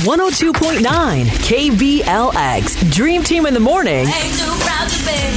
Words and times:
102.9 0.00 1.26
KBLX. 1.26 2.90
Dream 2.92 3.22
Team 3.22 3.44
in 3.44 3.52
the 3.52 3.60
morning. 3.60 4.06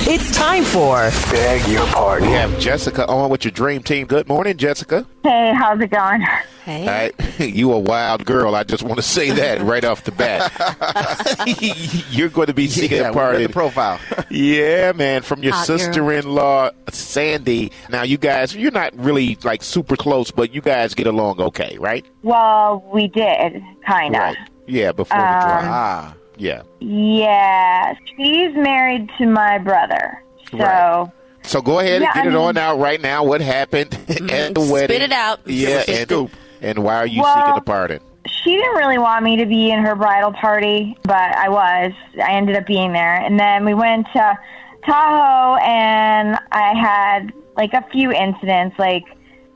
It's 0.06 0.32
time 0.36 0.64
for 0.64 1.10
Beg 1.32 1.68
your 1.70 1.86
pardon. 1.88 2.30
We 2.30 2.34
have 2.34 2.58
Jessica 2.60 3.06
on 3.08 3.30
with 3.30 3.44
your 3.44 3.52
dream 3.52 3.84
team. 3.84 4.08
Good 4.08 4.28
morning, 4.30 4.56
Jessica. 4.58 5.06
Hey, 5.24 5.54
how's 5.54 5.82
it 5.82 5.92
going? 5.92 6.22
Hey. 6.64 6.82
All 6.82 6.88
right. 6.88 7.40
you 7.56 7.74
a 7.74 7.80
wild 7.80 8.26
girl. 8.26 8.56
I 8.56 8.64
just 8.64 8.84
want 8.84 8.96
to 8.98 9.02
say 9.02 9.32
that 9.32 9.62
right 9.62 9.84
off 9.84 10.06
the 10.06 10.12
bat. 10.14 10.50
You're 12.10 12.30
going 12.30 12.48
to 12.48 12.54
be 12.54 12.68
seeking 12.68 12.98
Yeah, 13.00 13.10
a 13.10 13.12
we 13.12 13.18
read 13.20 13.24
party. 13.32 13.48
the 13.48 13.52
profile. 13.54 14.00
yeah, 14.32 14.94
man, 14.94 15.24
from 15.24 15.44
your 15.44 15.54
Hot 15.54 15.66
sister-in-law, 15.68 16.72
Sandy. 16.90 17.72
Now, 17.90 18.04
you 18.04 18.18
guys, 18.18 18.56
you're 18.56 18.72
not 18.72 18.96
really 18.98 19.38
like 19.44 19.62
super 19.62 19.98
close, 19.98 20.32
but 20.32 20.54
you 20.54 20.62
guys 20.62 20.94
get 20.94 21.08
along 21.08 21.42
okay, 21.42 21.78
right? 21.80 22.06
Well, 22.22 22.82
we 22.94 23.08
did, 23.10 23.62
kind 23.86 24.16
of. 24.16 24.22
Right. 24.22 24.38
Yeah, 24.68 24.92
before 24.92 25.18
the 25.18 25.24
Um, 25.26 25.42
drive. 25.42 25.64
Ah, 25.66 26.14
Yeah. 26.38 26.62
Yeah, 26.80 27.94
she's 28.18 28.56
married 28.56 29.10
to 29.18 29.26
my 29.28 29.58
brother. 29.60 30.22
So, 30.52 30.58
Right. 30.58 31.08
So 31.44 31.62
go 31.62 31.80
ahead 31.80 32.02
Yeah, 32.02 32.08
and 32.16 32.24
get 32.24 32.26
I 32.26 32.30
it 32.30 32.36
on 32.36 32.56
mean- 32.56 32.64
out 32.64 32.80
right 32.80 33.02
now. 33.02 33.24
What 33.24 33.42
happened 33.42 33.94
at 34.10 34.54
the 34.56 34.62
wedding? 34.72 34.96
Spit 34.98 35.02
it 35.02 35.12
out. 35.12 35.42
Yeah, 35.46 35.78
us 35.80 35.86
the 35.88 35.92
and, 36.00 36.10
scoop. 36.10 36.32
and 36.62 36.80
why 36.80 36.96
are 36.98 37.06
you 37.06 37.22
Well- 37.22 37.36
seeking 37.36 37.58
a 37.58 37.62
pardon? 37.62 38.00
she 38.26 38.56
didn't 38.56 38.76
really 38.76 38.98
want 38.98 39.24
me 39.24 39.36
to 39.38 39.46
be 39.46 39.70
in 39.70 39.80
her 39.84 39.96
bridal 39.96 40.32
party, 40.34 40.98
but 41.04 41.36
I 41.36 41.50
was. 41.50 41.92
I 42.24 42.32
ended 42.34 42.56
up 42.56 42.66
being 42.66 42.94
there. 42.94 43.16
And 43.16 43.38
then 43.40 43.66
we 43.66 43.74
went 43.74 44.08
to 44.14 44.38
Tahoe, 44.86 45.58
and 45.62 46.38
I 46.52 46.74
had 46.74 47.34
like 47.58 47.74
a 47.74 47.84
few 47.92 48.12
incidents, 48.12 48.78
like 48.80 49.04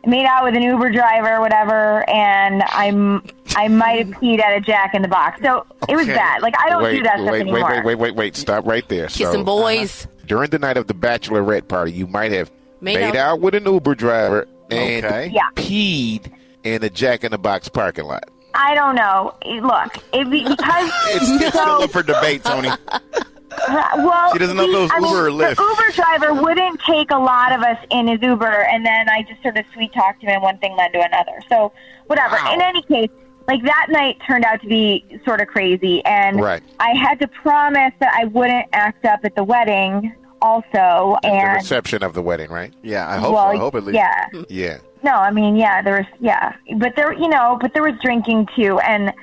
made 0.07 0.25
out 0.25 0.43
with 0.45 0.55
an 0.55 0.61
Uber 0.63 0.91
driver, 0.91 1.39
whatever, 1.39 2.09
and 2.09 2.63
I'm 2.69 3.23
I 3.55 3.67
might 3.67 4.05
have 4.05 4.15
peed 4.21 4.39
at 4.39 4.55
a 4.57 4.61
Jack 4.61 4.93
in 4.95 5.01
the 5.01 5.07
Box. 5.07 5.41
So 5.43 5.65
it 5.87 5.95
was 5.95 6.07
bad. 6.07 6.41
Like 6.41 6.55
I 6.59 6.69
don't 6.69 6.81
wait, 6.83 6.97
do 6.97 7.03
that 7.03 7.19
stuff 7.19 7.31
wait, 7.31 7.41
anymore. 7.41 7.63
Wait, 7.69 7.75
wait, 7.77 7.85
wait, 7.85 7.95
wait, 7.95 8.15
wait. 8.15 8.35
Stop 8.35 8.65
right 8.65 8.87
there. 8.87 9.07
Kissing 9.07 9.31
so, 9.31 9.43
boys. 9.43 10.05
Uh-huh. 10.05 10.23
during 10.27 10.49
the 10.49 10.59
night 10.59 10.77
of 10.77 10.87
the 10.87 10.93
bachelorette 10.93 11.67
party, 11.67 11.91
you 11.91 12.07
might 12.07 12.31
have 12.31 12.51
Made 12.81 12.95
made, 12.95 13.15
out. 13.15 13.33
out. 13.33 13.41
with 13.41 13.55
an 13.55 13.65
Uber 13.65 13.95
driver 13.95 14.47
and 14.71 15.05
Okay. 15.05 15.31
Yeah. 15.33 15.49
peed 15.55 16.31
in 16.63 16.83
a 16.83 16.89
Jack 16.89 17.23
in 17.23 17.31
the 17.31 17.37
Box 17.37 17.69
parking 17.69 18.05
lot. 18.05 18.23
I 18.53 18.73
don't 18.75 18.95
know. 18.95 19.35
Look, 19.45 19.97
it, 20.13 20.29
because 20.29 20.57
it's, 21.09 21.41
it's 21.43 21.49
still 21.49 21.81
up 21.83 21.91
for 21.91 22.01
debate, 22.03 22.43
Tony. 22.43 22.69
well, 23.67 24.31
She 24.33 24.39
doesn't 24.39 24.55
know 24.57 24.63
if 24.63 24.73
it 24.73 24.79
was 24.81 24.91
I 24.93 24.99
mean, 24.99 25.11
Uber 25.11 25.27
or 25.27 25.31
Lyft. 25.31 25.55
The 25.57 25.63
Uber 25.63 25.91
driver 25.93 26.33
wouldn't 26.41 26.79
take 26.81 27.11
a 27.11 27.17
lot 27.17 27.51
of 27.51 27.61
us 27.61 27.77
in 27.91 28.07
his 28.07 28.21
Uber, 28.21 28.45
and 28.45 28.85
then 28.85 29.09
I 29.09 29.23
just 29.23 29.41
sort 29.41 29.57
of 29.57 29.65
sweet 29.73 29.93
talked 29.93 30.21
him, 30.23 30.29
and 30.29 30.41
one 30.41 30.57
thing 30.59 30.75
led 30.77 30.93
to 30.93 31.01
another. 31.01 31.41
So 31.49 31.71
whatever. 32.07 32.35
Wow. 32.35 32.53
In 32.53 32.61
any 32.61 32.81
case, 32.83 33.09
like 33.47 33.63
that 33.63 33.87
night 33.89 34.17
turned 34.27 34.43
out 34.45 34.61
to 34.61 34.67
be 34.67 35.05
sort 35.25 35.41
of 35.41 35.47
crazy, 35.47 36.03
and 36.05 36.39
Right. 36.41 36.61
I 36.79 36.91
had 36.91 37.19
to 37.19 37.27
promise 37.27 37.93
that 37.99 38.13
I 38.13 38.25
wouldn't 38.25 38.67
act 38.73 39.05
up 39.05 39.21
at 39.23 39.35
the 39.35 39.43
wedding, 39.43 40.13
also, 40.41 41.17
the 41.23 41.27
and 41.29 41.55
reception 41.55 42.03
of 42.03 42.13
the 42.13 42.21
wedding, 42.21 42.49
right? 42.51 42.73
Yeah, 42.83 43.09
I 43.09 43.17
hope 43.17 43.33
well, 43.33 43.51
so. 43.51 43.55
I 43.55 43.57
hope 43.57 43.75
at 43.75 43.83
least. 43.85 43.95
yeah. 43.95 44.27
Yeah. 44.49 44.77
No, 45.03 45.13
I 45.13 45.31
mean, 45.31 45.55
yeah, 45.55 45.81
there 45.81 45.97
was, 45.97 46.05
yeah, 46.19 46.55
but 46.77 46.95
there, 46.95 47.13
you 47.13 47.29
know, 47.29 47.57
but 47.61 47.73
there 47.73 47.83
was 47.83 47.93
drinking 48.03 48.47
too, 48.55 48.79
and 48.79 49.13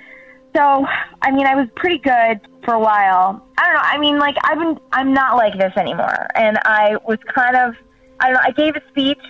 so, 0.55 0.87
I 1.23 1.31
mean, 1.31 1.47
I 1.47 1.55
was 1.55 1.69
pretty 1.77 1.99
good 1.99 2.41
for 2.65 2.75
a 2.75 2.79
while. 2.81 3.45
I 3.59 3.65
don't 3.65 3.75
know. 3.75 3.81
I 3.83 3.99
mean, 3.99 4.19
like, 4.19 4.37
I've 4.45 4.59
been, 4.59 4.79
I'm 4.93 5.13
not 5.13 5.37
like 5.37 5.59
this 5.59 5.73
anymore, 5.77 6.27
and 6.35 6.59
I 6.65 6.97
was 7.07 7.19
kind 7.35 7.57
of, 7.57 7.75
I 8.21 8.27
don't 8.27 8.35
know. 8.35 8.41
I 8.45 8.51
gave 8.53 8.77
a 8.77 8.83
speech, 8.89 9.21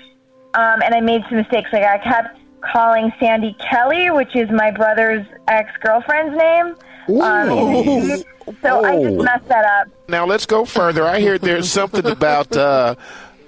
um, 0.55 0.83
and 0.83 0.95
I 0.95 1.00
made 1.00 1.22
some 1.28 1.39
mistakes. 1.39 1.70
Like, 1.72 1.84
I 1.84 1.98
kept 1.98 2.39
calling 2.72 3.12
Sandy 3.20 3.55
Kelly, 3.70 4.11
which 4.11 4.34
is 4.36 4.50
my 4.50 4.70
brother's 4.70 5.27
ex 5.48 5.70
girlfriend's 5.83 6.36
name. 6.36 6.75
Um, 7.20 7.50
in 7.50 8.08
the 8.08 8.25
so 8.62 8.84
I 8.84 8.97
just 9.02 9.17
Oh. 9.19 9.22
messed 9.22 9.48
that 9.48 9.64
up. 9.64 9.89
Now 10.08 10.25
let's 10.27 10.47
go 10.47 10.64
further. 10.64 11.05
I 11.06 11.20
hear 11.20 11.39
there's 11.39 11.70
something 11.70 12.05
about 12.06 12.55
uh, 12.56 12.95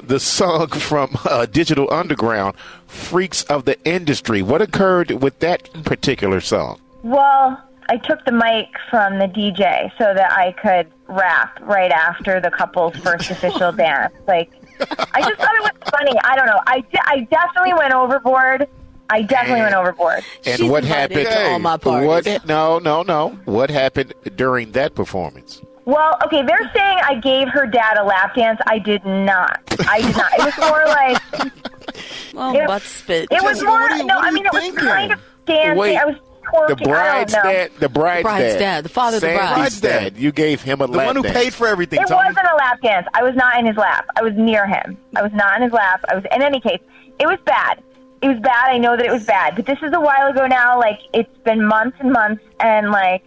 the 0.03 0.19
song 0.21 0.69
from 0.69 1.17
uh, 1.25 1.47
Digital 1.47 1.93
Underground, 1.93 2.57
"Freaks 2.87 3.43
of 3.45 3.65
the 3.65 3.79
Industry." 3.85 4.43
What 4.43 4.61
occurred 4.63 5.11
with 5.23 5.39
that 5.41 5.71
particular 5.85 6.41
song? 6.41 6.81
Well, 7.03 7.59
I 7.89 7.97
took 7.99 8.25
the 8.25 8.33
mic 8.33 8.69
from 8.91 9.19
the 9.19 9.27
DJ 9.27 9.91
so 9.99 10.13
that 10.15 10.33
I 10.33 10.53
could 10.53 10.91
rap 11.09 11.59
right 11.63 11.93
after 11.93 12.41
the 12.41 12.51
couple's 12.51 12.97
first 12.97 13.31
official 13.31 13.71
dance. 13.85 14.13
Like, 14.27 14.51
I 14.81 15.21
just 15.21 15.37
thought 15.41 15.55
it 15.55 15.63
was 15.63 15.91
funny. 15.91 16.19
I 16.25 16.37
don't 16.37 16.47
know. 16.47 16.61
I, 16.67 16.81
de- 16.81 17.09
I 17.09 17.21
definitely 17.31 17.75
went 17.75 17.95
overboard. 17.95 18.69
I 19.09 19.23
definitely 19.23 19.63
went 19.63 19.75
overboard. 19.75 20.25
And 20.45 20.59
She's 20.59 20.69
what 20.71 20.83
happened? 20.85 21.27
to 21.27 21.51
all 21.51 21.59
my 21.61 21.77
parties. 21.77 22.09
What? 22.09 22.47
No, 22.47 22.81
no, 22.81 23.03
no. 23.03 23.39
What 23.45 23.71
happened 23.71 24.13
during 24.35 24.73
that 24.73 24.95
performance? 24.97 25.63
Well, 25.85 26.19
okay, 26.25 26.43
they're 26.43 26.69
saying 26.75 26.99
I 27.05 27.15
gave 27.21 27.49
her 27.51 27.65
dad 27.67 27.97
a 27.99 28.03
lap 28.05 28.35
dance. 28.35 28.59
I 28.67 28.81
did 28.81 29.05
not. 29.07 29.61
I 29.89 30.01
did 30.03 30.17
not. 30.17 30.33
It 30.33 30.45
was 30.45 30.59
more 30.59 30.85
like 30.87 31.53
Oh, 32.39 32.55
It- 32.55 32.67
butt 32.67 32.83
spit. 32.83 33.29
it 33.31 33.41
was 33.43 33.61
Jessica, 33.61 33.67
more. 33.67 33.79
what 33.81 33.93
are 33.93 33.97
you- 33.99 34.05
no, 34.05 34.17
what 34.17 34.25
are 34.25 34.29
I 34.29 34.31
mean 34.33 34.43
you 34.43 34.49
it 34.49 34.53
was 34.53 34.63
thinking? 34.63 34.85
kind 34.85 35.13
of 35.13 35.21
dancing. 35.47 35.79
Wait, 35.79 35.97
I 35.97 36.05
was 36.05 36.17
twerking. 36.53 36.69
The 36.69 36.77
bride's 36.77 37.35
I 37.35 37.37
don't 37.43 37.47
know. 37.47 37.53
dad. 37.53 37.71
The 37.79 37.89
bride's, 37.89 38.23
bride's 38.23 38.55
dad, 38.57 38.85
the 38.85 38.89
father 38.89 39.17
of 39.17 39.21
the 39.23 39.29
Bride's 39.35 39.81
dad. 39.81 40.15
dad. 40.15 40.17
You 40.21 40.33
gave 40.33 40.63
him 40.63 40.81
a 40.81 40.87
The 40.87 40.93
lap 40.93 41.07
one 41.07 41.17
who 41.17 41.23
dance. 41.23 41.35
paid 41.37 41.55
for 41.55 41.67
everything, 41.67 42.01
It 42.01 42.09
Tony. 42.09 42.27
wasn't 42.27 42.47
a 42.47 42.57
lap 42.57 42.81
dance. 42.83 43.07
I 43.15 43.23
was 43.23 43.35
not 43.35 43.59
in 43.59 43.67
his 43.67 43.77
lap. 43.77 44.07
I 44.17 44.23
was 44.23 44.35
near 44.35 44.67
him. 44.67 44.97
I 45.17 45.23
was 45.23 45.33
not 45.33 45.57
in 45.57 45.63
his 45.63 45.73
lap. 45.73 46.05
I 46.09 46.15
was. 46.15 46.25
In 46.35 46.43
any 46.43 46.61
case, 46.61 46.81
it 47.19 47.27
was 47.27 47.39
bad. 47.45 47.83
It 48.23 48.29
was 48.29 48.39
bad. 48.41 48.71
I 48.71 48.79
know 48.79 48.97
that 48.97 49.05
it 49.05 49.13
was 49.13 49.25
bad, 49.25 49.57
but 49.57 49.67
this 49.67 49.79
is 49.83 49.93
a 49.93 50.01
while 50.01 50.29
ago 50.29 50.47
now. 50.47 50.79
Like 50.79 51.01
it's 51.13 51.37
been 51.45 51.65
months 51.67 51.99
and 52.01 52.13
months, 52.13 52.43
and 52.61 52.91
like 52.91 53.23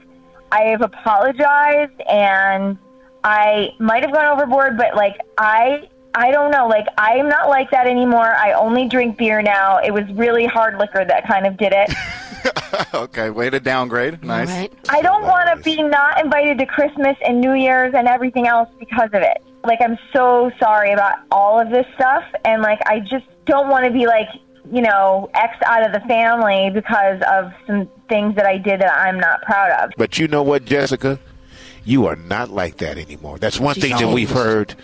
I 0.52 0.62
have 0.64 0.82
apologized, 0.82 2.00
and 2.10 2.78
I 3.24 3.70
might 3.80 4.04
have 4.04 4.12
gone 4.14 4.26
overboard, 4.26 4.78
but 4.78 4.96
like 4.96 5.18
I. 5.38 5.88
I 6.16 6.32
don't 6.32 6.50
know. 6.50 6.68
Like 6.68 6.88
I'm 6.98 7.30
not 7.30 7.50
like 7.50 7.70
that 7.70 7.86
anymore. 7.86 8.34
I 8.36 8.54
only 8.54 8.88
drink 8.90 9.16
beer 9.20 9.44
now. 9.44 9.78
It 9.78 9.92
was 9.94 10.06
really 10.14 10.48
hard 10.48 10.80
liquor 10.80 11.06
that 11.06 11.28
kind 11.28 11.46
of 11.46 11.56
did 11.56 11.72
it. 11.72 11.92
okay, 12.94 13.30
way 13.30 13.50
to 13.50 13.60
downgrade. 13.60 14.24
Nice. 14.24 14.50
Right. 14.50 14.74
I 14.90 15.02
don't 15.02 15.24
want 15.24 15.50
to 15.56 15.64
be 15.64 15.82
not 15.82 16.24
invited 16.24 16.58
to 16.60 16.66
Christmas 16.66 17.18
and 17.26 17.40
New 17.42 17.54
Year's 17.54 17.94
and 17.96 18.08
everything 18.08 18.48
else 18.48 18.70
because 18.80 19.10
of 19.14 19.22
it. 19.22 19.44
Like, 19.64 19.80
I'm 19.82 19.98
so 20.14 20.52
sorry 20.60 20.92
about 20.94 21.18
all 21.32 21.60
of 21.60 21.70
this 21.70 21.86
stuff. 21.96 22.24
And, 22.46 22.62
like, 22.62 22.80
I 22.86 23.00
just 23.00 23.26
don't 23.46 23.70
want 23.70 23.86
to 23.86 23.92
be, 23.92 24.08
like, 24.08 24.28
you 24.72 24.82
know, 24.82 25.30
X 25.34 25.56
out 25.66 25.86
of 25.86 25.92
the 25.92 26.08
family 26.08 26.70
because 26.74 27.22
of 27.30 27.52
some 27.68 27.90
things 28.08 28.36
that 28.36 28.46
I 28.46 28.58
did 28.58 28.82
that 28.82 28.96
I'm 28.96 29.20
not 29.20 29.42
proud 29.44 29.72
of. 29.84 29.92
But 29.98 30.18
you 30.18 30.28
know 30.28 30.44
what, 30.44 30.66
Jessica? 30.66 31.20
You 31.84 32.06
are 32.06 32.16
not 32.16 32.50
like 32.50 32.78
that 32.78 32.98
anymore. 32.98 33.38
That's 33.40 33.60
one 33.60 33.76
thing 33.76 33.98
that 33.98 34.10
we've 34.10 34.30
heard 34.30 34.76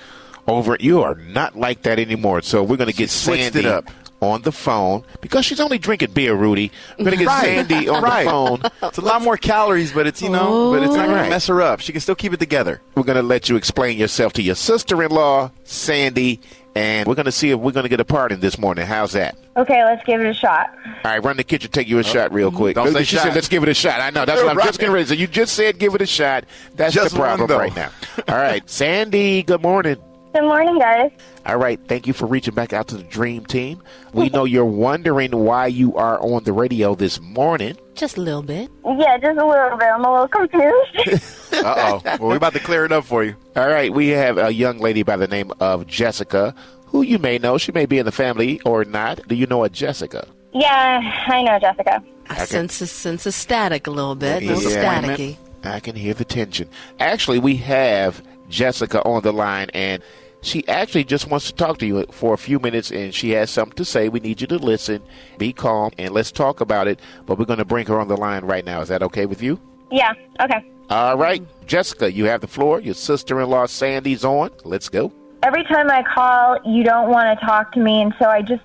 over. 0.47 0.77
You 0.79 1.03
are 1.03 1.15
not 1.15 1.55
like 1.55 1.83
that 1.83 1.99
anymore. 1.99 2.41
So 2.41 2.63
we're 2.63 2.77
going 2.77 2.89
to 2.89 2.95
get 2.95 3.09
switched 3.09 3.53
Sandy 3.53 3.59
it 3.59 3.65
up. 3.65 3.91
On 4.29 4.41
the 4.43 4.51
phone 4.51 5.03
because 5.21 5.45
she's 5.45 5.59
only 5.59 5.77
drinking 5.77 6.11
beer, 6.11 6.33
Rudy. 6.35 6.71
I'm 6.97 7.05
going 7.05 7.17
to 7.17 7.23
get 7.23 7.27
Right. 7.27 7.43
Sandy 7.43 7.87
on 7.89 8.03
Right. 8.03 8.23
the 8.25 8.29
phone. 8.29 8.61
It's 8.83 8.97
a 8.97 9.01
lot 9.01 9.21
more 9.21 9.37
calories, 9.37 9.91
but 9.91 10.07
it's 10.07 10.21
you 10.21 10.29
know, 10.29 10.71
but 10.71 10.83
it's 10.83 10.95
not 10.95 11.05
going 11.05 11.15
Right. 11.17 11.23
to 11.25 11.29
mess 11.29 11.47
her 11.47 11.61
up. 11.61 11.79
She 11.79 11.91
can 11.91 12.01
still 12.01 12.15
keep 12.15 12.33
it 12.33 12.39
together. 12.39 12.81
We're 12.95 13.03
going 13.03 13.15
to 13.17 13.23
let 13.23 13.49
you 13.49 13.55
explain 13.55 13.97
yourself 13.97 14.33
to 14.33 14.41
your 14.41 14.55
sister-in-law, 14.55 15.51
Sandy, 15.63 16.39
and 16.75 17.07
we're 17.07 17.15
going 17.15 17.25
to 17.25 17.31
see 17.31 17.51
if 17.51 17.59
we're 17.59 17.71
going 17.71 17.83
to 17.83 17.89
get 17.89 17.99
a 18.01 18.05
pardon 18.05 18.39
this 18.41 18.57
morning. 18.57 18.85
How's 18.85 19.13
that? 19.13 19.35
Okay, 19.57 19.83
let's 19.85 20.03
give 20.05 20.19
it 20.19 20.27
a 20.27 20.33
shot. 20.33 20.75
All 20.85 21.11
right, 21.11 21.23
run 21.23 21.37
the 21.37 21.43
kitchen, 21.45 21.71
take 21.71 21.87
you 21.87 21.97
a 21.97 22.01
uh, 22.01 22.03
shot 22.03 22.33
real 22.33 22.51
mm, 22.51 22.55
quick. 22.57 22.75
Don't 22.75 22.91
say 22.91 23.03
she 23.05 23.15
shot. 23.15 23.23
said, 23.23 23.35
let's 23.35 23.47
give 23.47 23.63
it 23.63 23.69
a 23.69 23.73
shot. 23.73 24.01
I 24.01 24.09
know. 24.09 24.25
That's 24.25 24.41
what 24.41 24.51
I'm 24.51 24.57
Right. 24.57 24.65
just 24.67 24.79
getting 24.79 24.93
ready 24.93 25.05
to 25.05 25.09
say. 25.11 25.15
You 25.15 25.27
just 25.27 25.53
said 25.55 25.79
give 25.79 25.95
it 25.95 26.01
a 26.01 26.05
shot. 26.05 26.43
That's 26.75 26.93
Just 26.93 27.13
the 27.13 27.19
problem 27.21 27.49
one, 27.49 27.57
right 27.59 27.75
now. 27.75 27.89
All 28.27 28.35
right, 28.35 28.67
Sandy, 28.69 29.43
good 29.43 29.61
morning. 29.61 29.95
Good 30.35 30.43
morning, 30.43 30.77
guys. 30.79 31.11
All 31.45 31.55
right, 31.55 31.79
thank 31.87 32.07
you 32.07 32.11
for 32.11 32.25
reaching 32.25 32.53
back 32.53 32.73
out 32.73 32.89
to 32.89 32.97
the 32.97 33.03
Dream 33.03 33.45
Team. 33.45 33.81
We 34.11 34.27
know 34.27 34.43
you're 34.43 34.65
wondering 34.65 35.31
why 35.31 35.67
you 35.67 35.95
are 35.95 36.19
on 36.19 36.43
the 36.43 36.51
radio 36.51 36.93
this 36.93 37.21
morning. 37.21 37.77
Just 37.93 38.17
a 38.17 38.21
little 38.21 38.43
bit. 38.43 38.69
Yeah, 38.83 39.17
just 39.17 39.39
a 39.39 39.45
little 39.47 39.77
bit. 39.77 39.87
I'm 39.87 40.03
a 40.03 40.11
little 40.11 40.27
confused. 40.27 41.31
Uh 41.55 41.73
oh. 41.77 42.01
well, 42.19 42.29
we're 42.31 42.35
about 42.35 42.51
to 42.51 42.59
clear 42.59 42.83
it 42.83 42.91
up 42.91 43.05
for 43.05 43.23
you. 43.23 43.33
All 43.55 43.69
right, 43.69 43.93
we 43.93 44.09
have 44.09 44.37
a 44.37 44.51
young 44.51 44.77
lady 44.79 45.03
by 45.03 45.15
the 45.15 45.27
name 45.27 45.53
of 45.61 45.87
Jessica, 45.87 46.53
who 46.85 47.01
you 47.01 47.17
may 47.17 47.37
know. 47.37 47.57
She 47.57 47.71
may 47.71 47.85
be 47.85 47.97
in 47.97 48.05
the 48.05 48.11
family 48.11 48.59
or 48.65 48.83
not. 48.83 49.25
Do 49.29 49.35
you 49.35 49.45
know 49.47 49.63
a 49.63 49.69
Jessica? 49.69 50.27
yeah, 50.51 50.99
I 51.27 51.43
know, 51.43 51.57
Jessica. 51.59 52.03
I 52.29 52.43
sense 52.43 52.81
a 52.81 52.87
sense 52.87 53.25
of 53.25 53.33
static 53.33 53.87
a 53.87 53.91
little 53.91 54.15
bit. 54.15 54.43
A 54.43 54.47
little 54.53 54.69
Yeah. 54.69 55.01
staticky. 55.01 55.37
I 55.63 55.79
can 55.79 55.95
hear 55.95 56.13
the 56.13 56.25
tension. 56.25 56.67
Actually, 56.99 57.39
we 57.39 57.55
have 57.57 58.21
Jessica 58.49 59.01
on 59.03 59.23
the 59.23 59.31
line, 59.31 59.69
and 59.73 60.03
she 60.45 60.67
actually 60.67 61.03
just 61.03 61.29
wants 61.29 61.47
to 61.47 61.53
talk 61.53 61.77
to 61.79 61.85
you 61.85 62.05
for 62.11 62.33
a 62.33 62.37
few 62.37 62.59
minutes, 62.59 62.91
and 62.91 63.13
she 63.13 63.31
has 63.31 63.49
something 63.49 63.75
to 63.77 63.85
say. 63.85 64.09
We 64.09 64.19
need 64.19 64.41
you 64.41 64.47
to 64.47 64.57
listen, 64.57 65.01
be 65.37 65.51
calm, 65.53 65.91
and 65.97 66.13
let's 66.13 66.31
talk 66.31 66.61
about 66.61 66.87
it. 66.87 66.99
But 67.25 67.37
we're 67.39 67.45
going 67.45 67.59
to 67.59 67.65
bring 67.65 67.87
her 67.87 67.99
on 67.99 68.07
the 68.07 68.17
line 68.17 68.45
right 68.45 68.63
now. 68.65 68.81
Is 68.81 68.89
that 68.89 69.03
okay 69.03 69.25
with 69.25 69.41
you? 69.41 69.59
Yeah, 69.91 70.13
okay. 70.41 70.71
All 70.89 71.17
right, 71.17 71.43
Jessica, 71.65 72.11
you 72.11 72.25
have 72.25 72.41
the 72.41 72.47
floor. 72.47 72.79
Your 72.79 72.93
sister-in-law 72.93 73.65
Sandy's 73.65 74.23
on. 74.23 74.51
Let's 74.63 74.87
go. 74.89 75.11
every 75.45 75.63
time 75.63 75.89
I 75.91 76.03
call, 76.03 76.57
you 76.65 76.83
don't 76.83 77.09
want 77.09 77.39
to 77.39 77.45
talk 77.45 77.71
to 77.73 77.79
me, 77.79 78.01
and 78.01 78.13
so 78.19 78.25
I 78.25 78.41
just 78.41 78.63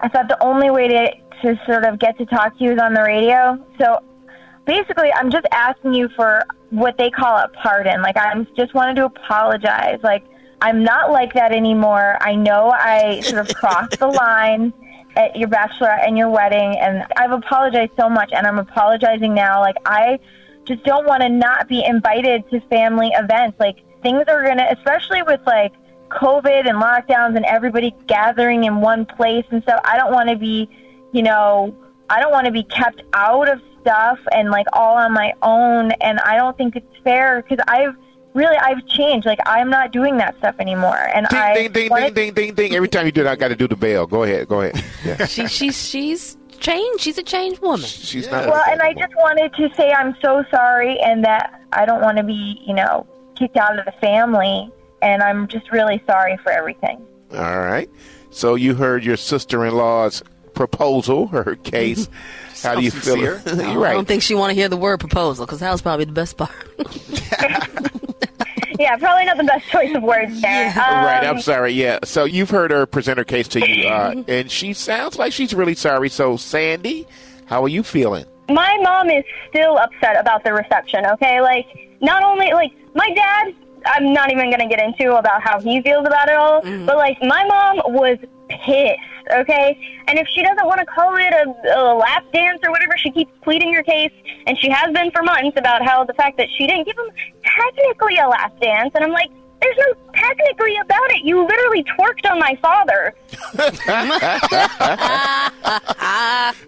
I 0.00 0.08
thought 0.08 0.28
the 0.28 0.42
only 0.42 0.70
way 0.70 0.88
to 0.88 1.10
to 1.42 1.60
sort 1.66 1.84
of 1.84 1.98
get 1.98 2.16
to 2.18 2.26
talk 2.26 2.56
to 2.58 2.64
you 2.64 2.72
is 2.72 2.78
on 2.78 2.94
the 2.94 3.02
radio. 3.02 3.58
So 3.78 4.00
basically, 4.66 5.12
I'm 5.12 5.30
just 5.30 5.46
asking 5.52 5.94
you 5.94 6.08
for 6.14 6.44
what 6.70 6.96
they 6.98 7.10
call 7.10 7.36
a 7.36 7.48
pardon. 7.62 8.02
Like, 8.02 8.16
I'm 8.16 8.46
just 8.56 8.74
wanted 8.74 8.96
to 8.96 9.06
apologize. 9.06 9.98
Like, 10.02 10.24
I'm 10.62 10.82
not 10.84 11.10
like 11.10 11.34
that 11.34 11.52
anymore. 11.52 12.18
I 12.20 12.34
know 12.34 12.70
I 12.70 13.20
sort 13.20 13.48
of 13.48 13.54
crossed 13.56 13.98
the 13.98 14.08
line 14.08 14.72
at 15.16 15.34
your 15.36 15.48
bachelorette 15.48 16.06
and 16.06 16.16
your 16.16 16.28
wedding, 16.28 16.78
and 16.78 17.04
I've 17.16 17.32
apologized 17.32 17.92
so 17.98 18.08
much, 18.08 18.30
and 18.32 18.46
I'm 18.46 18.58
apologizing 18.58 19.34
now. 19.34 19.60
Like, 19.60 19.76
I 19.86 20.18
just 20.66 20.84
don't 20.84 21.06
want 21.06 21.22
to 21.22 21.28
not 21.28 21.68
be 21.68 21.84
invited 21.84 22.48
to 22.50 22.60
family 22.68 23.10
events. 23.14 23.58
Like, 23.58 23.78
things 24.02 24.24
are 24.28 24.44
going 24.44 24.58
to, 24.58 24.72
especially 24.72 25.22
with 25.22 25.40
like 25.46 25.72
COVID 26.10 26.68
and 26.68 26.80
lockdowns 26.80 27.36
and 27.36 27.44
everybody 27.44 27.94
gathering 28.06 28.64
in 28.64 28.80
one 28.80 29.06
place 29.06 29.44
and 29.50 29.62
stuff, 29.62 29.80
I 29.84 29.96
don't 29.96 30.12
want 30.12 30.28
to 30.28 30.36
be, 30.36 30.68
you 31.12 31.22
know, 31.22 31.74
I 32.08 32.20
don't 32.20 32.32
want 32.32 32.46
to 32.46 32.52
be 32.52 32.64
kept 32.64 33.02
out 33.12 33.48
of 33.48 33.60
stuff 33.80 34.18
and 34.32 34.50
like 34.50 34.66
all 34.72 34.96
on 34.96 35.12
my 35.12 35.32
own. 35.42 35.92
And 35.92 36.20
I 36.20 36.36
don't 36.36 36.56
think 36.56 36.76
it's 36.76 36.96
fair 37.02 37.42
because 37.42 37.64
I've 37.68 37.96
really, 38.34 38.56
I've 38.56 38.86
changed. 38.86 39.26
Like, 39.26 39.38
I'm 39.46 39.70
not 39.70 39.92
doing 39.92 40.16
that 40.18 40.36
stuff 40.38 40.54
anymore. 40.58 40.96
And 41.14 41.26
Ding, 41.28 41.38
I. 41.38 41.54
ding, 41.54 41.72
ding, 41.72 41.88
ding, 41.88 42.14
ding, 42.14 42.34
ding, 42.34 42.54
ding. 42.54 42.74
Every 42.74 42.88
time 42.88 43.06
you 43.06 43.12
do 43.12 43.22
that, 43.24 43.32
I 43.32 43.36
got 43.36 43.48
to 43.48 43.56
do 43.56 43.66
the 43.68 43.76
bell. 43.76 44.06
Go 44.06 44.22
ahead. 44.24 44.48
Go 44.48 44.60
ahead. 44.62 44.82
Yeah. 45.04 45.24
She, 45.26 45.46
she's 45.46 45.82
she's 45.88 46.36
changed. 46.58 47.00
She's 47.02 47.16
a 47.16 47.22
changed 47.22 47.60
woman. 47.62 47.86
She's 47.86 48.30
not. 48.30 48.46
Well, 48.46 48.50
like 48.56 48.66
that 48.66 48.72
and 48.72 48.82
I 48.82 48.92
just 48.92 49.14
wanted 49.16 49.54
to 49.54 49.74
say 49.74 49.90
I'm 49.92 50.14
so 50.20 50.44
sorry 50.50 50.98
and 51.00 51.24
that 51.24 51.62
I 51.72 51.86
don't 51.86 52.02
want 52.02 52.18
to 52.18 52.22
be, 52.22 52.60
you 52.66 52.74
know, 52.74 53.06
kicked 53.34 53.56
out 53.56 53.78
of 53.78 53.86
the 53.86 53.92
family. 53.92 54.70
And 55.00 55.22
I'm 55.22 55.48
just 55.48 55.72
really 55.72 56.02
sorry 56.06 56.36
for 56.42 56.52
everything. 56.52 57.00
All 57.32 57.60
right. 57.60 57.88
So 58.30 58.56
you 58.56 58.74
heard 58.74 59.02
your 59.04 59.16
sister-in-law's 59.16 60.22
proposal, 60.52 61.28
her 61.28 61.54
case. 61.56 62.08
How 62.62 62.74
do 62.74 62.82
you 62.82 62.90
Sounds 62.90 63.04
feel? 63.06 63.38
sincere. 63.38 63.66
You're 63.72 63.86
I 63.86 63.94
don't 63.94 64.06
think 64.06 64.20
she 64.22 64.34
want 64.34 64.50
to 64.50 64.54
hear 64.54 64.68
the 64.68 64.76
word 64.76 65.00
proposal 65.00 65.46
because 65.46 65.60
that 65.60 65.72
was 65.72 65.80
probably 65.80 66.04
the 66.04 66.12
best 66.12 66.36
part. 66.36 66.52
Yeah, 68.80 68.96
probably 68.96 69.26
not 69.26 69.36
the 69.36 69.44
best 69.44 69.66
choice 69.68 69.94
of 69.94 70.02
words 70.02 70.40
there. 70.40 70.68
Um, 70.70 71.04
right. 71.04 71.24
I'm 71.24 71.40
sorry. 71.40 71.72
Yeah. 71.72 71.98
So 72.04 72.24
you've 72.24 72.50
heard 72.50 72.70
her 72.70 72.86
present 72.86 73.18
her 73.18 73.24
case 73.24 73.46
to 73.48 73.60
you, 73.60 73.88
uh, 73.88 74.24
and 74.28 74.50
she 74.50 74.72
sounds 74.72 75.18
like 75.18 75.32
she's 75.32 75.54
really 75.54 75.74
sorry. 75.74 76.08
So 76.08 76.36
Sandy, 76.36 77.06
how 77.46 77.62
are 77.62 77.68
you 77.68 77.82
feeling? 77.82 78.24
my 78.50 78.78
mom 78.82 79.10
is 79.10 79.24
still 79.48 79.78
upset 79.78 80.18
about 80.18 80.44
the 80.44 80.52
reception, 80.52 81.06
okay? 81.06 81.40
Like, 81.40 81.66
not 82.00 82.22
only, 82.22 82.52
like, 82.52 82.72
my 82.94 83.08
dad, 83.14 83.54
I'm 83.86 84.12
not 84.12 84.30
even 84.30 84.50
going 84.50 84.60
to 84.60 84.74
get 84.74 84.84
into 84.84 85.16
about 85.16 85.42
how 85.42 85.60
he 85.60 85.80
feels 85.82 86.06
about 86.06 86.28
it 86.28 86.34
all, 86.34 86.60
but, 86.86 86.96
like, 86.96 87.18
my 87.22 87.44
mom 87.44 87.92
was 87.92 88.18
pissed, 88.48 88.98
okay? 89.32 90.02
And 90.08 90.18
if 90.18 90.26
she 90.28 90.42
doesn't 90.42 90.66
want 90.66 90.80
to 90.80 90.86
call 90.86 91.16
it 91.16 91.32
a, 91.32 91.78
a 91.78 91.94
lap 91.94 92.24
dance 92.32 92.60
or 92.64 92.70
whatever, 92.72 92.96
she 92.98 93.10
keeps 93.10 93.32
pleading 93.42 93.72
her 93.74 93.82
case, 93.82 94.12
and 94.46 94.58
she 94.58 94.68
has 94.68 94.92
been 94.92 95.10
for 95.12 95.22
months 95.22 95.56
about 95.56 95.82
how 95.82 96.04
the 96.04 96.14
fact 96.14 96.36
that 96.38 96.48
she 96.58 96.66
didn't 96.66 96.86
give 96.86 96.98
him 96.98 97.10
technically 97.56 98.16
a 98.16 98.28
last 98.28 98.58
dance, 98.60 98.92
and 98.94 99.04
I'm 99.04 99.12
like, 99.12 99.30
there's 99.60 99.76
no 99.76 99.94
technically 100.14 100.76
about 100.76 101.10
it. 101.12 101.22
You 101.22 101.46
literally 101.46 101.84
twerked 101.84 102.30
on 102.30 102.38
my 102.38 102.56
father. 102.62 103.14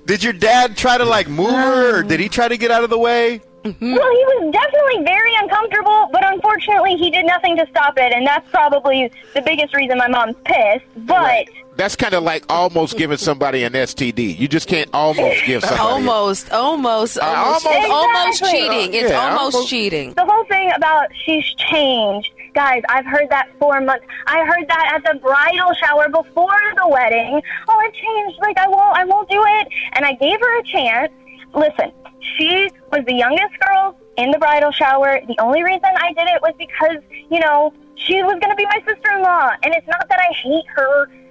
Did 0.06 0.23
your 0.23 0.34
dad 0.34 0.76
try 0.76 0.99
to 0.99 1.05
like 1.05 1.29
move 1.29 1.50
her, 1.50 2.00
or 2.00 2.02
did 2.02 2.20
he 2.20 2.29
try 2.29 2.49
to 2.49 2.56
get 2.56 2.70
out 2.70 2.84
of 2.84 2.90
the 2.90 2.99
way? 2.99 3.40
Mm-hmm. 3.64 3.94
Well, 3.94 4.11
he 4.11 4.25
was 4.26 4.52
definitely 4.52 5.05
very 5.05 5.32
uncomfortable, 5.37 6.08
but 6.12 6.26
unfortunately, 6.26 6.96
he 6.96 7.11
did 7.11 7.25
nothing 7.25 7.56
to 7.56 7.67
stop 7.70 7.94
it, 7.96 8.12
and 8.12 8.26
that's 8.26 8.49
probably 8.50 9.11
the 9.34 9.40
biggest 9.40 9.75
reason 9.75 9.99
my 9.99 10.08
mom's 10.08 10.37
pissed. 10.44 10.84
But 10.96 11.46
That's 11.74 11.96
kind 11.96 12.12
of 12.14 12.22
like 12.22 12.44
almost 12.50 12.98
giving 12.98 13.16
somebody 13.16 13.64
an 13.64 13.72
STD. 13.72 14.38
You 14.38 14.46
just 14.46 14.69
can't 14.69 14.90
almost 14.92 15.44
give 15.46 15.62
somebody. 15.64 15.80
almost, 15.80 16.52
almost, 16.52 17.19
Uh, 17.19 17.22
almost, 17.24 17.66
almost- 17.66 17.90
almost 17.90 18.40
Exactly. 18.42 18.60
cheating. 18.60 18.94
It's 18.94 19.10
Yeah, 19.10 19.24
almost, 19.30 19.54
almost- 19.54 19.70
cheating. 19.70 20.12
the 20.14 20.24
whole 20.24 20.44
thing 20.44 20.70
about 20.76 21.06
she's 21.24 21.44
changed, 21.70 22.30
guys, 22.54 22.82
I've 22.90 23.06
heard 23.06 23.28
that 23.30 23.48
for 23.58 23.80
months. 23.80 24.04
I 24.26 24.44
heard 24.44 24.69
that 24.69 24.92
at 24.96 25.12
the 25.12 25.19
bridal 25.20 25.72
shower 25.82 26.08
before 26.08 26.60
the 26.76 26.88
wedding. 26.88 27.40
Oh, 27.69 27.78
I've 27.78 27.92
changed. 27.94 28.38
Like 28.42 28.58
I 28.58 28.69
won't, 28.69 28.96
I 28.96 29.04
won't 29.04 29.30
do 29.30 29.42
it. 29.42 29.69
And 29.94 30.04
I 30.04 30.12
gave 30.14 30.38
her 30.40 30.58
a 30.60 30.62
chance. 30.64 31.10
Listen, 31.54 31.90
she 32.36 32.69
was 32.92 33.02
the 33.06 33.14
youngest 33.14 33.54
girl 33.66 33.96
in 34.19 34.30
the 34.30 34.38
bridal 34.38 34.72
shower. 34.72 35.20
The 35.26 35.36
only 35.40 35.62
reason 35.62 35.84
I 35.96 36.12
did 36.12 36.28
it 36.28 36.42
was 36.42 36.52
because 36.58 36.98
you 37.30 37.40
know 37.40 37.72
she 37.96 38.22
was 38.22 38.32
going 38.40 38.50
to 38.50 38.56
be 38.56 38.66
my 38.66 38.80
sister-in-law, 38.86 39.50
and 39.62 39.74
it's 39.74 39.86
not 39.88 40.06
that 40.10 40.19
I 40.20 40.32
hate 40.34 40.64
her 40.76 41.04
at 41.04 41.08
all, 41.08 41.21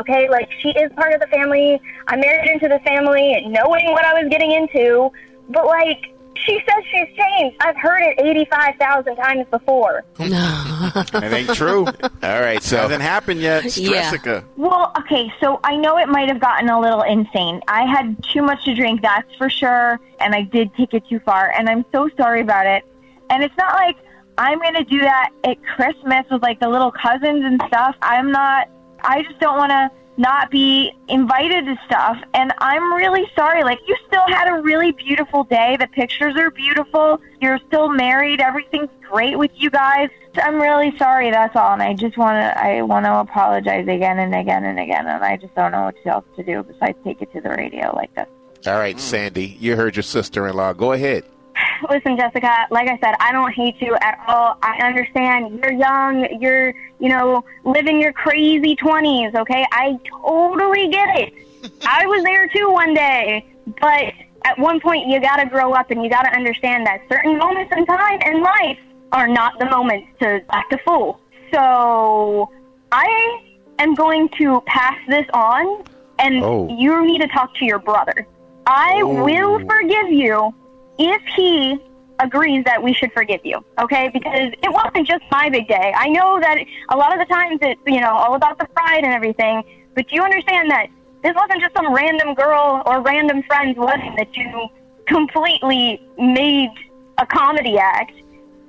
okay? 0.00 0.28
Like, 0.28 0.50
she 0.60 0.70
is 0.70 0.92
part 0.94 1.14
of 1.14 1.20
the 1.20 1.26
family. 1.28 1.80
I 2.08 2.16
married 2.16 2.50
into 2.50 2.68
the 2.68 2.80
family 2.80 3.44
knowing 3.46 3.86
what 3.92 4.04
I 4.04 4.20
was 4.20 4.28
getting 4.30 4.50
into. 4.52 5.10
But, 5.48 5.66
like, 5.66 6.14
she 6.46 6.60
says 6.66 6.84
she's 6.90 7.16
changed. 7.16 7.56
I've 7.60 7.76
heard 7.76 8.00
it 8.02 8.18
85,000 8.18 9.16
times 9.16 9.46
before. 9.50 10.04
No, 10.18 10.92
it 11.14 11.32
ain't 11.32 11.54
true. 11.54 11.86
All 11.86 12.40
right. 12.40 12.62
So 12.62 12.76
Hasn't 12.76 13.02
happened 13.02 13.40
yet. 13.40 13.76
Yeah. 13.76 14.42
Well, 14.56 14.92
okay, 15.00 15.32
so 15.40 15.58
I 15.64 15.76
know 15.76 15.98
it 15.98 16.08
might 16.08 16.28
have 16.28 16.40
gotten 16.40 16.68
a 16.68 16.78
little 16.80 17.02
insane. 17.02 17.60
I 17.68 17.84
had 17.84 18.16
too 18.32 18.42
much 18.42 18.64
to 18.64 18.74
drink, 18.74 19.02
that's 19.02 19.34
for 19.36 19.50
sure, 19.50 19.98
and 20.20 20.34
I 20.34 20.42
did 20.42 20.72
take 20.74 20.94
it 20.94 21.06
too 21.08 21.18
far, 21.20 21.52
and 21.58 21.68
I'm 21.68 21.84
so 21.92 22.08
sorry 22.16 22.42
about 22.42 22.66
it. 22.66 22.84
And 23.30 23.42
it's 23.42 23.56
not 23.56 23.74
like 23.74 23.96
I'm 24.38 24.58
going 24.58 24.74
to 24.74 24.84
do 24.84 25.00
that 25.00 25.30
at 25.44 25.62
Christmas 25.64 26.24
with 26.30 26.42
like 26.42 26.60
the 26.60 26.68
little 26.68 26.92
cousins 26.92 27.44
and 27.44 27.60
stuff. 27.66 27.96
I'm 28.02 28.30
not, 28.30 28.68
I 29.04 29.22
just 29.22 29.38
don't 29.40 29.56
want 29.56 29.70
to 29.70 29.90
not 30.16 30.50
be 30.50 30.92
invited 31.08 31.64
to 31.64 31.76
stuff. 31.86 32.18
And 32.34 32.52
I'm 32.58 32.92
really 32.94 33.26
sorry. 33.34 33.64
Like, 33.64 33.78
you 33.86 33.96
still 34.06 34.26
had 34.28 34.48
a 34.48 34.60
really 34.60 34.92
beautiful 34.92 35.44
day. 35.44 35.76
The 35.78 35.86
pictures 35.86 36.36
are 36.36 36.50
beautiful. 36.50 37.20
You're 37.40 37.58
still 37.68 37.88
married. 37.88 38.40
Everything's 38.40 38.90
great 39.08 39.38
with 39.38 39.50
you 39.54 39.70
guys. 39.70 40.10
I'm 40.36 40.60
really 40.60 40.96
sorry. 40.98 41.30
That's 41.30 41.56
all. 41.56 41.72
And 41.72 41.82
I 41.82 41.94
just 41.94 42.18
want 42.18 42.36
to, 42.36 42.62
I 42.62 42.82
want 42.82 43.06
to 43.06 43.18
apologize 43.18 43.88
again 43.88 44.18
and 44.18 44.34
again 44.34 44.64
and 44.64 44.78
again. 44.78 45.06
And 45.06 45.24
I 45.24 45.36
just 45.36 45.54
don't 45.54 45.72
know 45.72 45.84
what 45.84 45.96
else 46.04 46.26
to 46.36 46.42
do 46.42 46.62
besides 46.62 46.98
take 47.02 47.22
it 47.22 47.32
to 47.32 47.40
the 47.40 47.50
radio 47.50 47.94
like 47.96 48.14
this. 48.14 48.26
all 48.66 48.78
right, 48.78 48.96
mm. 48.96 49.00
Sandy, 49.00 49.56
you 49.58 49.74
heard 49.76 49.96
your 49.96 50.02
sister-in-law. 50.02 50.74
Go 50.74 50.92
ahead. 50.92 51.24
Listen, 51.90 52.16
Jessica, 52.16 52.66
like 52.70 52.88
I 52.88 52.98
said, 52.98 53.14
I 53.20 53.32
don't 53.32 53.52
hate 53.52 53.80
you 53.80 53.96
at 54.00 54.18
all. 54.26 54.58
I 54.62 54.78
understand 54.82 55.58
you're 55.60 55.72
young, 55.72 56.40
you're, 56.40 56.74
you 56.98 57.08
know, 57.08 57.44
living 57.64 58.00
your 58.00 58.12
crazy 58.12 58.76
20s, 58.76 59.34
okay? 59.34 59.66
I 59.72 59.98
totally 60.22 60.88
get 60.88 61.18
it. 61.18 61.34
I 61.86 62.06
was 62.06 62.22
there 62.24 62.48
too 62.48 62.70
one 62.70 62.94
day, 62.94 63.46
but 63.80 64.12
at 64.44 64.58
one 64.58 64.80
point 64.80 65.06
you 65.08 65.20
got 65.20 65.36
to 65.36 65.46
grow 65.46 65.72
up 65.72 65.90
and 65.90 66.02
you 66.02 66.08
got 66.08 66.22
to 66.22 66.32
understand 66.34 66.86
that 66.86 67.02
certain 67.10 67.38
moments 67.38 67.72
in 67.76 67.84
time 67.86 68.20
in 68.22 68.42
life 68.42 68.78
are 69.12 69.26
not 69.28 69.58
the 69.58 69.66
moments 69.66 70.08
to 70.20 70.40
act 70.50 70.72
a 70.72 70.78
fool. 70.78 71.20
So, 71.52 72.50
I 72.92 73.42
am 73.78 73.94
going 73.94 74.28
to 74.38 74.60
pass 74.66 74.96
this 75.08 75.26
on 75.34 75.84
and 76.18 76.42
Oh. 76.44 76.68
you 76.68 77.04
need 77.04 77.20
to 77.20 77.28
talk 77.28 77.54
to 77.56 77.64
your 77.64 77.78
brother. 77.78 78.26
I 78.66 79.00
oh. 79.02 79.24
will 79.24 79.58
forgive 79.60 80.10
you 80.10 80.54
if 81.00 81.22
he 81.34 81.78
agrees 82.20 82.64
that 82.64 82.82
we 82.82 82.92
should 82.92 83.12
forgive 83.12 83.40
you, 83.44 83.64
okay? 83.80 84.10
Because 84.12 84.52
it 84.62 84.70
wasn't 84.70 85.06
just 85.06 85.24
my 85.30 85.48
big 85.48 85.66
day. 85.66 85.92
I 85.96 86.08
know 86.08 86.38
that 86.38 86.58
a 86.90 86.96
lot 86.96 87.12
of 87.12 87.18
the 87.18 87.32
times 87.32 87.58
it's, 87.62 87.80
you 87.86 88.00
know, 88.00 88.14
all 88.14 88.34
about 88.34 88.58
the 88.58 88.66
pride 88.66 89.04
and 89.04 89.12
everything, 89.12 89.62
but 89.94 90.08
do 90.08 90.16
you 90.16 90.22
understand 90.22 90.70
that 90.70 90.88
this 91.22 91.34
wasn't 91.34 91.60
just 91.60 91.74
some 91.74 91.92
random 91.94 92.34
girl 92.34 92.82
or 92.86 93.00
random 93.02 93.42
friend's 93.44 93.78
wedding 93.78 94.14
that 94.16 94.36
you 94.36 94.68
completely 95.06 96.00
made 96.18 96.70
a 97.18 97.26
comedy 97.26 97.78
act. 97.78 98.12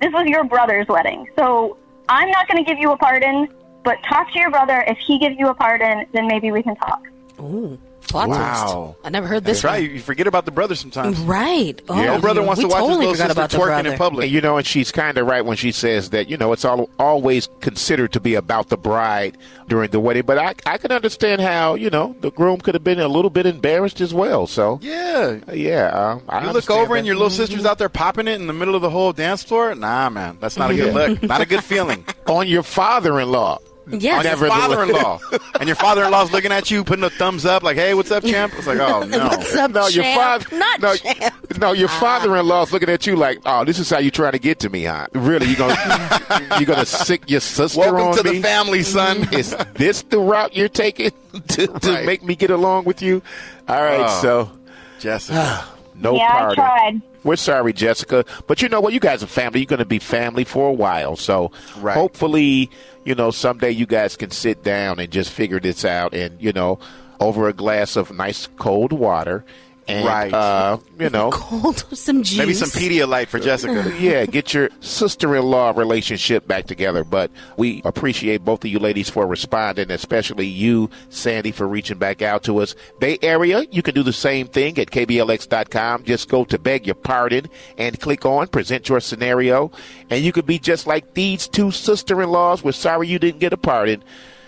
This 0.02 0.12
was 0.12 0.26
your 0.26 0.44
brother's 0.44 0.88
wedding. 0.88 1.28
So 1.38 1.78
I'm 2.10 2.30
not 2.30 2.48
going 2.48 2.64
to 2.64 2.70
give 2.70 2.80
you 2.80 2.92
a 2.92 2.98
pardon, 2.98 3.48
but 3.84 4.02
talk 4.04 4.32
to 4.34 4.40
your 4.40 4.50
brother. 4.50 4.84
If 4.88 4.98
he 4.98 5.20
gives 5.20 5.38
you 5.38 5.48
a 5.48 5.54
pardon, 5.54 6.06
then 6.14 6.28
maybe 6.28 6.52
we 6.52 6.64
can 6.64 6.76
talk. 6.76 7.02
Ooh, 7.40 7.80
plot 8.08 8.30
Wow. 8.30 8.96
twist. 8.96 9.06
I 9.06 9.10
never 9.10 9.28
heard 9.28 9.44
this 9.46 9.62
That's 9.62 9.64
right. 9.74 9.90
You 9.92 10.00
forget 10.00 10.28
about 10.28 10.46
the 10.46 10.52
brother 10.52 10.76
sometimes. 10.76 11.18
Right. 11.20 11.82
Oh, 11.90 11.96
No 11.96 12.20
brother 12.20 12.42
wants 12.44 12.58
we 12.60 12.64
to 12.66 12.70
watch 12.70 12.80
totally 12.80 13.08
his 13.08 13.20
little 13.20 13.36
sister 13.36 13.58
the 13.58 13.64
twerking 13.64 13.92
in 13.92 13.98
public. 13.98 14.24
And 14.26 14.34
you 14.34 14.42
know, 14.42 14.58
and 14.58 14.66
she's 14.68 14.92
kind 14.92 15.18
of 15.18 15.26
right 15.28 15.46
when 15.46 15.58
she 15.58 15.72
says 15.72 16.10
that, 16.12 16.30
you 16.30 16.38
know, 16.38 16.52
it's 16.54 16.66
all, 16.66 16.90
always 17.00 17.48
considered 17.62 18.14
to 18.14 18.20
be 18.20 18.36
about 18.36 18.70
the 18.70 18.78
bride 18.78 19.38
during 19.68 19.90
the 19.92 20.00
wedding. 20.00 20.24
But 20.26 20.38
I, 20.38 20.54
I 20.66 20.78
can 20.78 20.92
understand 20.92 21.42
how, 21.42 21.76
you 21.76 21.90
know, 21.90 22.16
the 22.22 22.32
groom 22.32 22.60
could 22.60 22.74
have 22.76 22.84
been 22.84 23.00
a 23.00 23.08
little 23.08 23.30
bit 23.30 23.46
embarrassed 23.46 24.02
as 24.02 24.14
well. 24.14 24.48
So, 24.48 24.80
Yeah. 24.82 25.40
yeah. 25.54 25.88
Um, 25.88 26.22
I 26.28 26.46
You 26.46 26.52
look 26.52 26.70
over 26.70 26.94
that. 26.94 26.98
and 27.00 27.06
your 27.08 27.16
little 27.16 27.30
sister's 27.30 27.66
out 27.66 27.78
there 27.78 27.90
popping 27.90 28.28
it 28.28 28.40
in 28.42 28.48
the 28.48 28.54
middle 28.54 28.76
of 28.76 28.82
the 28.82 28.90
whole 28.90 29.14
dance 29.14 29.44
floor. 29.44 29.74
Nah, 29.76 30.10
man, 30.10 30.38
that's 30.42 30.58
not 30.58 30.72
a 30.72 30.76
good 30.76 30.94
look. 30.94 31.24
Not 31.24 31.42
a 31.42 31.46
good 31.46 31.64
feeling. 31.64 32.04
on 32.28 32.48
your 32.48 32.64
father-in-law. 32.64 33.60
Yes. 33.90 34.26
On 34.26 34.40
your 34.40 34.50
father-in-law, 34.50 35.20
and 35.60 35.68
your 35.68 35.76
father-in-law's 35.76 36.32
looking 36.32 36.52
at 36.52 36.70
you, 36.70 36.84
putting 36.84 37.04
a 37.04 37.10
thumbs 37.10 37.46
up, 37.46 37.64
like, 37.64 37.78
"Hey, 37.78 37.94
what's 37.94 38.12
up, 38.12 38.24
champ?" 38.24 38.54
It's 38.56 38.68
like, 38.68 38.78
"Oh 38.80 39.04
no." 39.08 39.28
What's 39.28 39.56
up, 39.56 39.72
No, 39.72 39.88
your 39.88 40.04
champ? 40.04 40.44
father. 40.44 40.56
Not 40.58 40.80
no, 40.82 40.96
champ. 40.96 41.18
Ah. 41.22 41.58
no, 41.60 41.72
your 41.72 41.88
father-in-law's 41.90 42.72
looking 42.72 42.90
at 42.90 43.08
you 43.08 43.16
like, 43.16 43.40
"Oh, 43.46 43.66
this 43.66 43.80
is 43.80 43.90
how 43.90 43.98
you 43.98 44.12
trying 44.12 44.34
to 44.34 44.40
get 44.40 44.60
to 44.60 44.70
me, 44.70 44.84
huh? 44.86 45.08
Really? 45.14 45.48
You 45.48 45.56
gonna 45.56 46.56
you 46.60 46.66
gonna 46.66 46.86
sick 46.86 47.24
your 47.30 47.40
sister 47.42 47.80
Welcome 47.80 48.02
on 48.08 48.18
to 48.18 48.24
me? 48.24 48.36
the 48.38 48.42
family, 48.42 48.84
son. 48.84 49.28
Is 49.34 49.56
this 49.74 50.04
the 50.04 50.20
route 50.20 50.56
you're 50.56 50.70
taking 50.70 51.12
to, 51.50 51.68
to 51.68 51.92
Right. 51.92 52.06
make 52.06 52.24
me 52.24 52.36
get 52.36 52.52
along 52.52 52.86
with 52.86 53.02
you? 53.02 53.22
All 53.68 53.82
right, 53.82 54.06
Oh. 54.08 54.22
so 54.22 54.52
Jessica. 55.00 55.66
No 56.02 56.16
Yeah, 56.16 56.50
I 56.50 56.56
tried. 56.56 57.02
We're 57.24 57.36
sorry, 57.36 57.72
Jessica, 57.72 58.26
but 58.48 58.62
you 58.64 58.70
know 58.70 58.82
what? 58.82 58.94
You 58.94 59.00
guys 59.00 59.22
are 59.22 59.28
family. 59.28 59.60
You're 59.60 59.68
going 59.68 59.80
to 59.80 59.86
be 59.86 60.00
family 60.00 60.44
for 60.44 60.70
a 60.70 60.74
while. 60.74 61.16
So 61.16 61.52
Right. 61.78 61.96
hopefully, 61.96 62.72
you 63.06 63.14
know, 63.14 63.30
someday 63.30 63.70
you 63.72 63.86
guys 63.86 64.16
can 64.18 64.32
sit 64.32 64.64
down 64.64 65.00
and 65.00 65.12
just 65.12 65.30
figure 65.30 65.60
this 65.60 65.86
out, 65.86 66.14
and 66.16 66.42
you 66.42 66.52
know, 66.52 66.80
over 67.20 67.48
a 67.48 67.54
glass 67.54 67.96
of 67.96 68.12
nice 68.12 68.48
cold 68.58 68.92
water, 68.92 69.46
and 69.88 70.06
Right. 70.06 70.34
uh, 70.34 70.78
you 71.00 71.10
know, 71.10 71.32
Cold 71.32 71.86
some 71.94 72.24
juice. 72.24 72.38
Maybe 72.38 72.54
some 72.54 72.70
Pedialyte 72.70 73.28
for 73.28 73.40
Jessica. 73.40 73.94
yeah, 74.00 74.26
get 74.26 74.54
your 74.54 74.70
sister-in-law 74.80 75.74
relationship 75.76 76.48
back 76.48 76.66
together. 76.68 77.04
But 77.04 77.32
we 77.58 77.82
appreciate 77.84 78.46
both 78.46 78.64
of 78.64 78.72
you 78.72 78.80
ladies 78.80 79.10
for 79.10 79.26
responding, 79.28 79.92
especially 79.92 80.46
you, 80.46 80.90
Sandy, 81.10 81.52
for 81.52 81.68
reaching 81.68 81.98
back 81.98 82.22
out 82.22 82.44
to 82.44 82.60
us. 82.60 82.76
Bay 83.00 83.18
Area, 83.22 83.66
you 83.72 83.82
can 83.82 83.96
do 83.96 84.04
the 84.04 84.14
same 84.14 84.48
thing 84.48 84.78
at 84.78 84.92
kblx.com. 84.92 86.04
Just 86.04 86.30
go 86.30 86.46
to 86.46 86.60
beg 86.60 86.86
your 86.86 86.96
pardon 86.96 87.48
and 87.78 88.00
click 88.00 88.26
on 88.26 88.48
present 88.48 88.88
your 88.90 89.00
scenario, 89.00 89.72
and 90.10 90.24
you 90.24 90.32
could 90.32 90.46
be 90.46 90.60
just 90.60 90.88
like 90.88 91.14
these 91.14 91.48
two 91.48 91.72
sister-in-laws. 91.72 92.64
We're 92.64 92.72
sorry 92.72 93.08
you 93.08 93.20
didn't 93.20 93.40
get 93.40 93.54
a 93.54 93.58
pardon. 93.58 94.04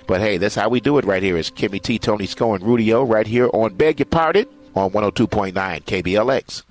But 0.06 0.20
hey, 0.20 0.38
that's 0.38 0.56
how 0.56 0.68
we 0.68 0.82
do 0.82 0.98
it 0.98 1.06
right 1.06 1.24
here. 1.24 1.38
It's 1.38 1.50
Kimmy 1.50 1.82
T, 1.82 1.98
Tony 1.98 2.26
Sco, 2.26 2.54
and 2.54 2.64
Rudy 2.64 2.92
right 2.92 3.26
here 3.26 3.50
on 3.54 3.74
Beg 3.76 4.00
Your 4.00 4.06
Pardon 4.06 4.46
on 4.76 4.92
102.9 4.92 5.54
KBLX. 5.54 6.64